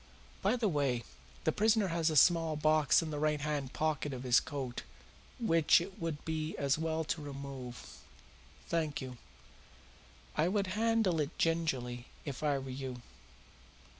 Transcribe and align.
By 0.41 0.55
the 0.55 0.67
way, 0.67 1.03
the 1.43 1.51
prisoner 1.51 1.89
has 1.89 2.09
a 2.09 2.15
small 2.15 2.55
box 2.55 3.03
in 3.03 3.11
the 3.11 3.19
right 3.19 3.39
hand 3.39 3.71
pocket 3.71 4.13
of 4.13 4.23
his 4.23 4.39
coat 4.39 4.81
which 5.39 5.79
it 5.79 5.99
would 6.01 6.25
be 6.25 6.57
as 6.57 6.75
well 6.75 7.03
to 7.03 7.21
remove. 7.21 7.99
Thank 8.67 8.99
you. 8.99 9.19
I 10.35 10.47
would 10.47 10.65
handle 10.73 11.21
it 11.21 11.37
gingerly 11.37 12.07
if 12.25 12.41
I 12.41 12.57
were 12.57 12.71
you. 12.71 13.03